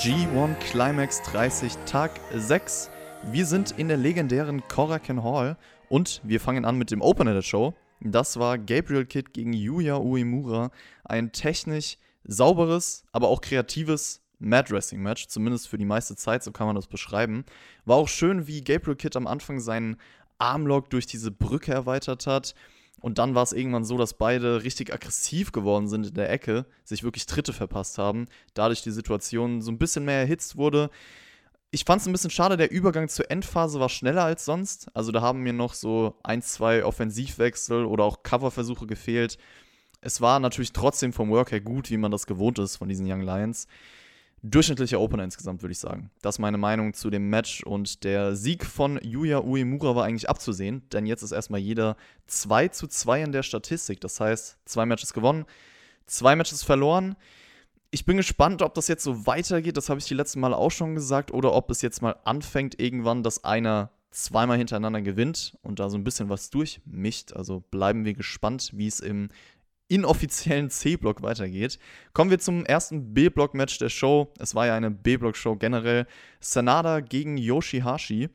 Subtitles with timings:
[0.00, 2.88] G1 Climax 30 Tag 6.
[3.32, 5.56] Wir sind in der legendären Korakuen Hall
[5.88, 7.74] und wir fangen an mit dem Opener der Show.
[8.00, 10.70] Das war Gabriel Kidd gegen Yuya Uemura.
[11.02, 16.52] Ein technisch sauberes, aber auch kreatives Mad Wrestling Match, zumindest für die meiste Zeit, so
[16.52, 17.44] kann man das beschreiben.
[17.84, 19.96] War auch schön, wie Gabriel Kidd am Anfang seinen
[20.38, 22.54] Armlock durch diese Brücke erweitert hat.
[23.00, 26.66] Und dann war es irgendwann so, dass beide richtig aggressiv geworden sind in der Ecke,
[26.84, 30.90] sich wirklich Tritte verpasst haben, dadurch die Situation so ein bisschen mehr erhitzt wurde.
[31.70, 34.88] Ich fand es ein bisschen schade, der Übergang zur Endphase war schneller als sonst.
[34.94, 39.38] Also da haben mir noch so ein, zwei Offensivwechsel oder auch Coverversuche gefehlt.
[40.00, 43.10] Es war natürlich trotzdem vom Work her gut, wie man das gewohnt ist von diesen
[43.10, 43.68] Young Lions
[44.42, 46.10] durchschnittlicher Opener insgesamt, würde ich sagen.
[46.22, 50.28] Das ist meine Meinung zu dem Match und der Sieg von Yuya Uemura war eigentlich
[50.28, 54.00] abzusehen, denn jetzt ist erstmal jeder 2 zu 2 in der Statistik.
[54.00, 55.44] Das heißt, zwei Matches gewonnen,
[56.06, 57.16] zwei Matches verloren.
[57.90, 60.70] Ich bin gespannt, ob das jetzt so weitergeht, das habe ich die letzten Mal auch
[60.70, 65.78] schon gesagt, oder ob es jetzt mal anfängt irgendwann, dass einer zweimal hintereinander gewinnt und
[65.78, 67.32] da so ein bisschen was durchmischt.
[67.32, 69.28] Also bleiben wir gespannt, wie es im
[69.88, 71.78] inoffiziellen C-Block weitergeht.
[72.12, 74.32] Kommen wir zum ersten B-Block-Match der Show.
[74.38, 76.06] Es war ja eine B-Block-Show generell.
[76.40, 78.28] Sanada gegen Yoshihashi.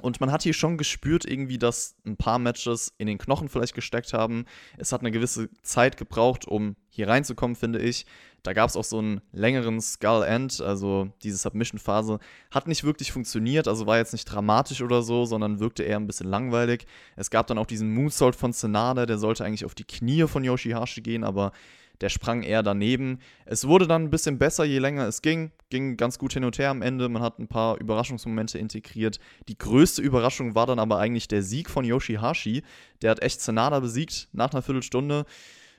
[0.00, 3.74] Und man hat hier schon gespürt, irgendwie, dass ein paar Matches in den Knochen vielleicht
[3.74, 4.44] gesteckt haben.
[4.76, 8.06] Es hat eine gewisse Zeit gebraucht, um hier reinzukommen, finde ich.
[8.42, 12.18] Da gab es auch so einen längeren Skull End, also diese Submission-Phase,
[12.50, 16.06] hat nicht wirklich funktioniert, also war jetzt nicht dramatisch oder so, sondern wirkte eher ein
[16.06, 16.86] bisschen langweilig.
[17.16, 20.44] Es gab dann auch diesen Moonsault von Senada, der sollte eigentlich auf die Knie von
[20.44, 21.52] Yoshihashi gehen, aber
[22.00, 23.18] der sprang eher daneben.
[23.44, 25.52] Es wurde dann ein bisschen besser, je länger es ging.
[25.70, 27.08] Ging ganz gut hin und her am Ende.
[27.08, 29.18] Man hat ein paar Überraschungsmomente integriert.
[29.48, 32.62] Die größte Überraschung war dann aber eigentlich der Sieg von Yoshihashi.
[33.02, 35.24] Der hat echt Senada besiegt nach einer Viertelstunde.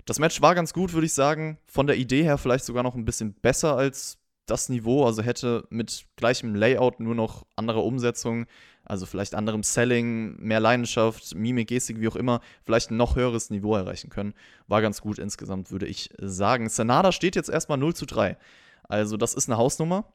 [0.05, 1.57] Das Match war ganz gut, würde ich sagen.
[1.65, 5.05] Von der Idee her vielleicht sogar noch ein bisschen besser als das Niveau.
[5.05, 8.45] Also hätte mit gleichem Layout nur noch andere Umsetzung,
[8.89, 13.51] also vielleicht anderem Selling, mehr Leidenschaft, Mimik, Gestik, wie auch immer, vielleicht ein noch höheres
[13.51, 14.33] Niveau erreichen können.
[14.67, 16.69] War ganz gut insgesamt, würde ich sagen.
[16.69, 18.35] Sanada steht jetzt erstmal 0 zu 3.
[18.83, 20.11] Also das ist eine Hausnummer.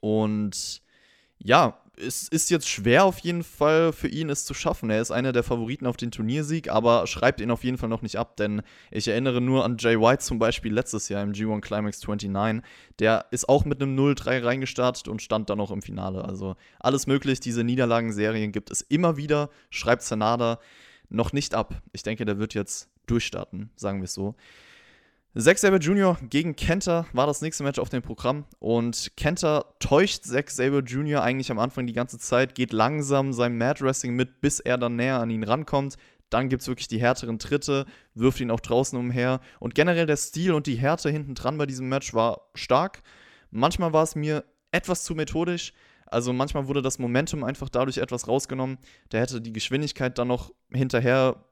[0.00, 0.82] Und
[1.38, 4.90] ja, es ist jetzt schwer auf jeden Fall für ihn, es zu schaffen.
[4.90, 8.02] Er ist einer der Favoriten auf den Turniersieg, aber schreibt ihn auf jeden Fall noch
[8.02, 11.60] nicht ab, denn ich erinnere nur an Jay White zum Beispiel letztes Jahr im G1
[11.60, 12.62] Climax 29.
[12.98, 16.24] Der ist auch mit einem 0-3 reingestartet und stand dann noch im Finale.
[16.24, 19.50] Also alles möglich, diese Niederlagenserien gibt es immer wieder.
[19.70, 20.58] Schreibt Sanada
[21.08, 21.82] noch nicht ab.
[21.92, 24.34] Ich denke, der wird jetzt durchstarten, sagen wir es so.
[25.38, 26.16] Zack Saber Jr.
[26.30, 31.22] gegen Kenta war das nächste Match auf dem Programm und Kenta täuscht Zack Saber Jr.
[31.22, 34.96] eigentlich am Anfang die ganze Zeit, geht langsam sein Mad Wrestling mit, bis er dann
[34.96, 35.96] näher an ihn rankommt.
[36.30, 40.16] Dann gibt es wirklich die härteren Tritte, wirft ihn auch draußen umher und generell der
[40.16, 43.02] Stil und die Härte hinten dran bei diesem Match war stark.
[43.50, 44.42] Manchmal war es mir
[44.72, 45.74] etwas zu methodisch,
[46.06, 48.78] also manchmal wurde das Momentum einfach dadurch etwas rausgenommen.
[49.12, 50.54] Der hätte die Geschwindigkeit dann noch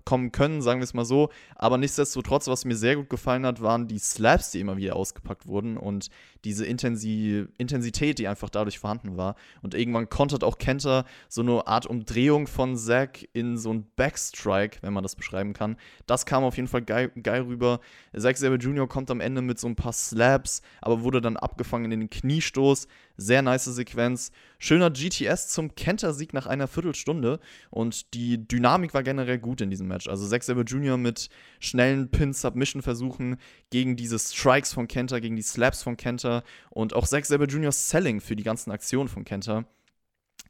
[0.05, 1.31] hinterherkommen können, sagen wir es mal so.
[1.57, 5.47] Aber nichtsdestotrotz, was mir sehr gut gefallen hat, waren die Slaps, die immer wieder ausgepackt
[5.47, 6.11] wurden und
[6.45, 9.35] diese Intensi Intensität, die einfach dadurch vorhanden war.
[9.63, 14.79] Und irgendwann kontert auch Kenter so eine Art Umdrehung von Zack in so ein Backstrike,
[14.83, 15.77] wenn man das beschreiben kann.
[16.07, 17.81] Das kam auf jeden Fall geil, geil rüber.
[18.17, 18.89] Zack Sabre Jr.
[18.89, 22.89] kommt am Ende mit so ein paar Slaps, aber wurde dann abgefangen in den Kniestoß.
[23.17, 24.33] Sehr nice Sequenz.
[24.65, 27.39] Schöner GTS zum Kenter-Sieg nach einer Viertelstunde.
[27.69, 30.09] Und die Dynamik war generell gut in diesem Match.
[30.09, 30.97] Also Zack Sabre Jr.
[30.97, 31.29] mit
[31.61, 33.37] schnellen Pin-Submission-Versuchen
[33.69, 37.73] gegen diese Strikes von Kenta, gegen die Slaps von Kenta und auch Zack Sabre Jr.
[37.73, 39.67] Selling für die ganzen Aktionen von Kenta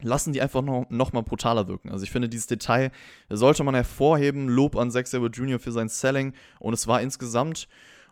[0.01, 1.91] lassen die einfach noch, noch mal brutaler wirken.
[1.91, 2.93] Also ich finde, dieses Detail
[3.29, 4.47] sollte man hervorheben.
[4.47, 5.59] Lob an Zack Sabre Jr.
[5.59, 6.31] für sein Selling.
[6.61, 7.67] Und es war insgesamt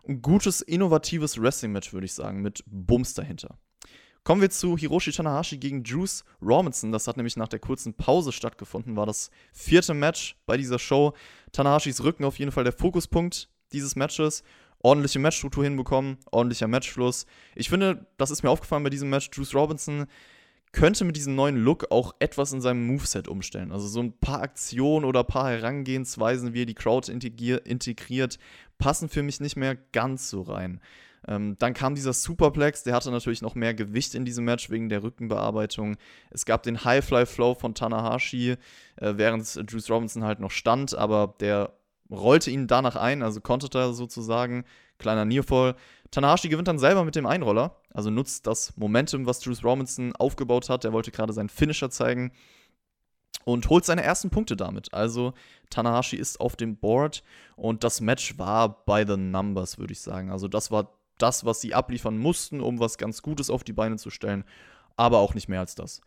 [0.06, 3.56] ein gutes, innovatives Wrestling-Match, würde ich sagen, mit Bums dahinter.
[4.24, 6.92] Kommen wir zu Hiroshi Tanahashi gegen Juice Robinson.
[6.92, 11.12] Das hat nämlich nach der kurzen Pause stattgefunden, war das vierte Match bei dieser Show.
[11.52, 14.42] Tanahashis Rücken auf jeden Fall der Fokuspunkt dieses Matches.
[14.82, 17.26] Ordentliche Matchstruktur hinbekommen, ordentlicher Matchfluss.
[17.54, 19.30] Ich finde, das ist mir aufgefallen bei diesem Match.
[19.32, 20.06] Juice Robinson
[20.72, 23.72] könnte mit diesem neuen Look auch etwas in seinem Moveset umstellen.
[23.72, 28.38] Also so ein paar Aktionen oder ein paar Herangehensweisen, wie er die Crowd integriert,
[28.78, 30.80] passen für mich nicht mehr ganz so rein.
[31.26, 34.88] Ähm, dann kam dieser Superplex, der hatte natürlich noch mehr Gewicht in diesem Match wegen
[34.88, 35.96] der Rückenbearbeitung.
[36.30, 38.56] Es gab den Highfly-Flow von Tanahashi,
[38.96, 41.72] äh, während Juice Robinson halt noch stand, aber der
[42.10, 44.64] rollte ihn danach ein, also konterte sozusagen.
[44.98, 45.74] Kleiner Nearfall.
[46.10, 50.68] Tanahashi gewinnt dann selber mit dem Einroller, also nutzt das Momentum, was Juice Robinson aufgebaut
[50.68, 50.84] hat.
[50.84, 52.32] Er wollte gerade seinen Finisher zeigen
[53.44, 54.92] und holt seine ersten Punkte damit.
[54.94, 55.34] Also
[55.70, 57.24] Tanahashi ist auf dem Board
[57.56, 60.30] und das Match war by the numbers, würde ich sagen.
[60.30, 63.96] Also das war das, was sie abliefern mussten, um was ganz Gutes auf die Beine
[63.96, 64.44] zu stellen,
[64.96, 66.00] aber auch nicht mehr als das.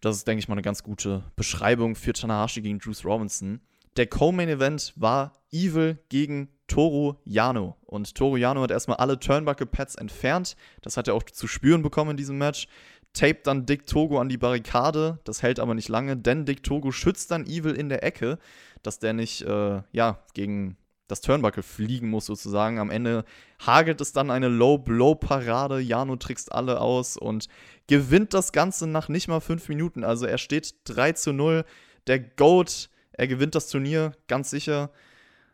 [0.00, 3.60] Das ist, denke ich mal, eine ganz gute Beschreibung für Tanahashi gegen Bruce Robinson.
[3.96, 7.76] Der Co-Main-Event war Evil gegen Toru Yano.
[7.86, 10.56] Und Toru Yano hat erstmal alle Turnbuckle-Pads entfernt.
[10.82, 12.68] Das hat er auch zu spüren bekommen in diesem Match.
[13.14, 15.18] Taped dann Dick Togo an die Barrikade.
[15.24, 18.38] Das hält aber nicht lange, denn Dick Togo schützt dann Evil in der Ecke,
[18.82, 20.76] dass der nicht, äh, ja, gegen
[21.08, 22.78] das Turnbuckle fliegen muss sozusagen.
[22.78, 23.24] Am Ende
[23.64, 25.80] hagelt es dann eine Low-Blow-Parade.
[25.80, 27.48] Jano trickst alle aus und
[27.86, 30.04] gewinnt das Ganze nach nicht mal fünf Minuten.
[30.04, 31.64] Also er steht 3 zu 0.
[32.06, 34.90] Der GOAT, er gewinnt das Turnier, ganz sicher.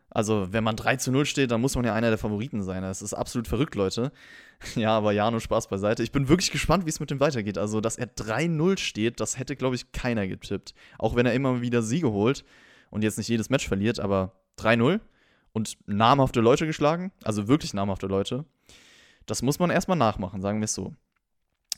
[0.09, 2.83] Also, wenn man 3 zu 0 steht, dann muss man ja einer der Favoriten sein.
[2.83, 4.11] Das ist absolut verrückt, Leute.
[4.75, 6.03] Ja, aber Jano, Spaß beiseite.
[6.03, 7.57] Ich bin wirklich gespannt, wie es mit dem weitergeht.
[7.57, 10.73] Also, dass er 3-0 steht, das hätte, glaube ich, keiner getippt.
[10.97, 12.45] Auch wenn er immer wieder Siege holt
[12.89, 15.01] und jetzt nicht jedes Match verliert, aber 3-0
[15.53, 18.45] und namhafte Leute geschlagen, also wirklich namhafte Leute.
[19.25, 20.93] Das muss man erstmal nachmachen, sagen wir es so.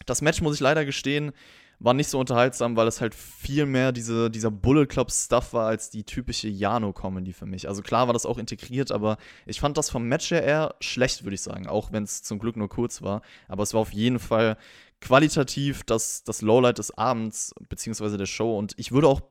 [0.05, 1.31] Das Match, muss ich leider gestehen,
[1.79, 5.67] war nicht so unterhaltsam, weil es halt viel mehr diese, dieser Bullet Club Stuff war
[5.67, 7.67] als die typische Jano-Comedy für mich.
[7.67, 11.23] Also klar war das auch integriert, aber ich fand das vom Match her eher schlecht,
[11.23, 13.21] würde ich sagen, auch wenn es zum Glück nur kurz war.
[13.47, 14.57] Aber es war auf jeden Fall
[15.01, 18.57] qualitativ das, das Lowlight des Abends, beziehungsweise der Show.
[18.57, 19.21] Und ich würde auch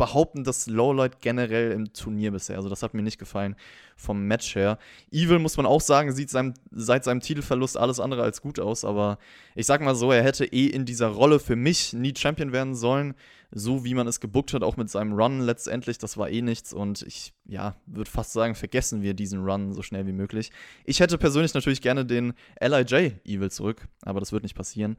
[0.00, 2.56] behaupten, das Lowlight generell im Turnier bisher.
[2.56, 3.54] Also das hat mir nicht gefallen
[3.96, 4.78] vom Match her.
[5.12, 8.84] Evil, muss man auch sagen, sieht seinem, seit seinem Titelverlust alles andere als gut aus.
[8.84, 9.18] Aber
[9.54, 12.74] ich sag mal so, er hätte eh in dieser Rolle für mich nie Champion werden
[12.74, 13.14] sollen.
[13.52, 15.98] So wie man es gebuckt hat, auch mit seinem Run letztendlich.
[15.98, 16.72] Das war eh nichts.
[16.72, 20.50] Und ich, ja, würde fast sagen, vergessen wir diesen Run so schnell wie möglich.
[20.84, 23.86] Ich hätte persönlich natürlich gerne den LIJ Evil zurück.
[24.02, 24.96] Aber das wird nicht passieren.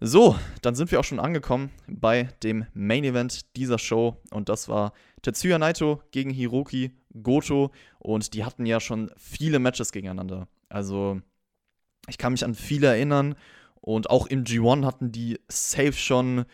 [0.00, 4.68] So, dann sind wir auch schon angekommen bei dem Main Event dieser Show und das
[4.68, 4.92] war
[5.22, 10.46] Tetsuya Naito gegen Hiroki Goto und die hatten ja schon viele Matches gegeneinander.
[10.68, 11.20] Also,
[12.06, 13.34] ich kann mich an viele erinnern
[13.80, 16.44] und auch im G1 hatten die safe schon,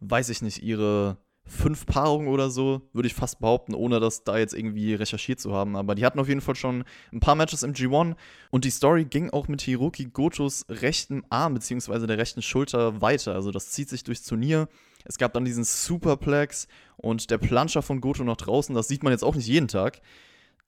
[0.00, 1.18] weiß ich nicht, ihre
[1.48, 5.52] fünf Paarungen oder so, würde ich fast behaupten, ohne das da jetzt irgendwie recherchiert zu
[5.52, 5.76] haben.
[5.76, 8.14] Aber die hatten auf jeden Fall schon ein paar Matches im G1
[8.50, 12.06] und die Story ging auch mit Hiroki Gotos rechten Arm bzw.
[12.06, 13.34] der rechten Schulter weiter.
[13.34, 14.68] Also das zieht sich durchs Turnier.
[15.04, 18.74] Es gab dann diesen Superplex und der Planscher von Goto nach draußen.
[18.74, 20.00] Das sieht man jetzt auch nicht jeden Tag.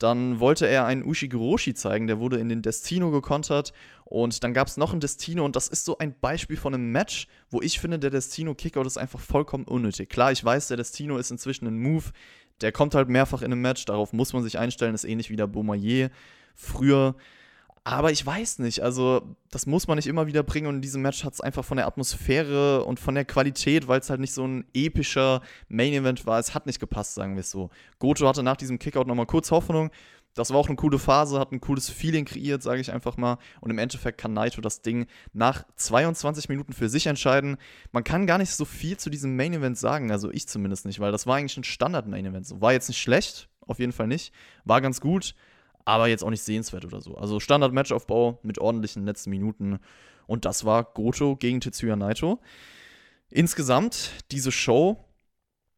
[0.01, 3.73] Dann wollte er einen Ushigoroshi zeigen, der wurde in den Destino gekontert.
[4.07, 6.91] Und dann gab es noch einen Destino und das ist so ein Beispiel von einem
[6.91, 10.09] Match, wo ich finde, der Destino Kickout ist einfach vollkommen unnötig.
[10.09, 12.07] Klar, ich weiß, der Destino ist inzwischen ein Move,
[12.63, 15.37] der kommt halt mehrfach in einem Match, darauf muss man sich einstellen, ist ähnlich wie
[15.37, 16.11] der Beaumayer
[16.55, 17.15] früher.
[17.83, 21.01] Aber ich weiß nicht, also das muss man nicht immer wieder bringen und in diesem
[21.01, 24.35] Match hat es einfach von der Atmosphäre und von der Qualität, weil es halt nicht
[24.35, 27.71] so ein epischer Main-Event war, es hat nicht gepasst, sagen wir es so.
[27.99, 29.91] Goto hatte nach diesem Kickout nochmal kurz Hoffnung,
[30.35, 33.39] das war auch eine coole Phase, hat ein cooles Feeling kreiert, sage ich einfach mal.
[33.61, 37.57] Und im Endeffekt kann Naito das Ding nach 22 Minuten für sich entscheiden.
[37.91, 41.01] Man kann gar nicht so viel zu diesem Main Event sagen, also ich zumindest nicht,
[41.01, 42.61] weil das war eigentlich ein Standard-Main Event.
[42.61, 44.33] War jetzt nicht schlecht, auf jeden Fall nicht.
[44.65, 45.35] War ganz gut,
[45.91, 47.17] aber jetzt auch nicht sehenswert oder so.
[47.17, 49.81] Also Standard-Matchaufbau mit ordentlichen letzten Minuten.
[50.27, 52.39] Und das war Goto gegen Tetsuya Naito.
[53.31, 55.05] Insgesamt diese Show,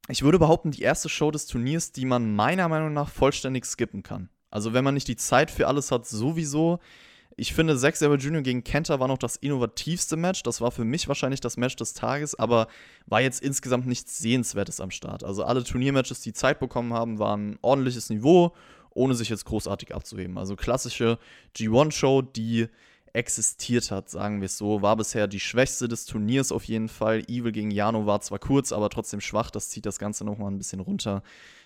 [0.08, 4.02] ich würde behaupten, die erste Show des Turniers, die man meiner Meinung nach vollständig skippen
[4.02, 4.28] kann.
[4.50, 6.78] Also wenn man nicht die Zeit für alles hat, sowieso.
[7.36, 8.42] Ich finde, Zack Saber Jr.
[8.42, 10.42] gegen Kenta war noch das innovativste Match.
[10.42, 12.66] Das war für mich wahrscheinlich das Match des Tages, aber
[13.06, 15.24] war jetzt insgesamt nichts Sehenswertes am Start.
[15.24, 18.52] Also alle Turniermatches, die Zeit bekommen haben, waren ordentliches Niveau
[18.94, 20.38] ohne sich jetzt großartig abzuheben.
[20.38, 21.18] Also klassische
[21.56, 22.68] G1-Show, die
[23.14, 27.20] existiert hat, sagen wir es so, war bisher die schwächste des Turniers auf jeden Fall.
[27.28, 29.50] Evil gegen Jano war zwar kurz, aber trotzdem schwach.
[29.50, 31.22] Das zieht das Ganze nochmal ein bisschen runter.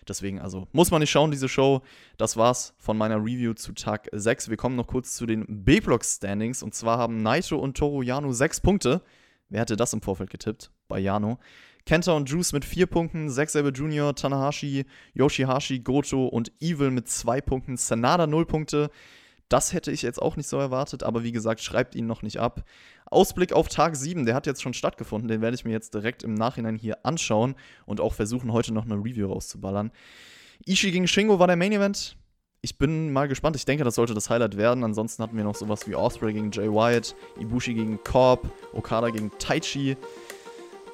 [0.09, 1.83] Deswegen, also muss man nicht schauen, diese Show.
[2.17, 4.51] Das war's von meiner Review zu Tag 6.
[4.51, 6.63] Wir kommen noch kurz zu den B-Block-Standings.
[6.63, 9.03] Und zwar haben Naito und Toru Jano sechs Punkte.
[9.49, 10.73] Wer hätte das im Vorfeld getippt?
[10.89, 11.39] Bei Jano.
[11.87, 17.41] Kenta und Juice mit vier Punkten, Zack Jr., Tanahashi, Yoshihashi, Goto und Evil mit zwei
[17.41, 18.91] Punkten, Sanada null Punkte.
[19.49, 22.41] Das hätte ich jetzt auch nicht so erwartet, aber wie gesagt, schreibt ihn noch nicht
[22.41, 22.65] ab.
[23.09, 26.25] Ausblick auf Tag 7, der hat jetzt schon stattgefunden, den werde ich mir jetzt direkt
[26.25, 29.93] im Nachhinein hier anschauen und auch versuchen, heute noch eine Review rauszuballern.
[30.67, 32.17] Ishii gegen Shingo war der Main Event.
[32.63, 33.55] Ich bin mal gespannt.
[33.55, 34.83] Ich denke, das sollte das Highlight werden.
[34.83, 39.31] Ansonsten hatten wir noch sowas wie Osprey gegen Jay Wyatt, Ibushi gegen Korb, Okada gegen
[39.39, 39.97] Taichi.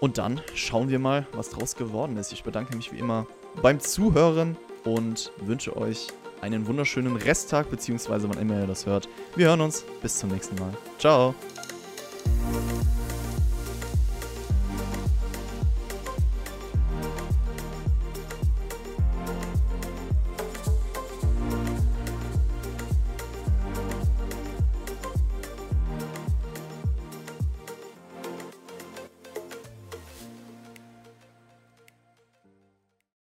[0.02, 2.32] Und dann schauen wir mal, was draus geworden ist.
[2.32, 3.25] Ich bedanke mich wie immer
[3.62, 6.09] beim Zuhören und wünsche euch
[6.40, 9.09] einen wunderschönen Resttag, beziehungsweise wann immer ihr das hört.
[9.37, 9.85] Wir hören uns.
[10.02, 10.73] Bis zum nächsten Mal.
[10.99, 11.37] Ciao.